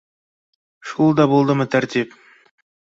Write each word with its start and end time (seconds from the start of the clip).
Шул 0.93 1.15
да 1.21 1.29
булдымы 1.35 1.71
тәртип 1.77 2.21